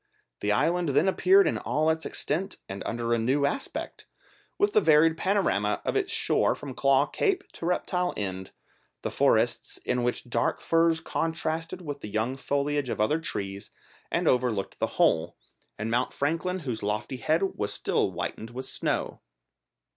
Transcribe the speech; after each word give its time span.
The 0.39 0.51
island 0.51 0.89
then 0.89 1.07
appeared 1.07 1.45
in 1.45 1.59
all 1.59 1.91
its 1.91 2.07
extent 2.07 2.57
and 2.67 2.81
under 2.87 3.13
a 3.13 3.19
new 3.19 3.45
aspect, 3.45 4.07
with 4.57 4.73
the 4.73 4.81
varied 4.81 5.15
panorama 5.15 5.79
of 5.85 5.95
its 5.95 6.11
shore 6.11 6.55
from 6.55 6.73
Claw 6.73 7.05
Cape 7.05 7.43
to 7.51 7.67
Reptile 7.67 8.11
End, 8.17 8.49
the 9.03 9.11
forests 9.11 9.77
in 9.85 10.01
which 10.01 10.27
dark 10.27 10.59
firs 10.59 11.01
contrasted 11.01 11.83
with 11.83 12.01
the 12.01 12.09
young 12.09 12.35
foliage 12.35 12.89
of 12.89 12.99
other 12.99 13.19
trees 13.19 13.69
and 14.09 14.27
overlooked 14.27 14.79
the 14.79 14.87
whole, 14.97 15.37
and 15.77 15.91
Mount 15.91 16.13
Franklin 16.13 16.61
whose 16.61 16.81
lofty 16.81 17.17
head 17.17 17.43
was 17.53 17.71
still 17.71 18.09
whitened 18.09 18.49
with 18.49 18.65
snow. 18.65 19.21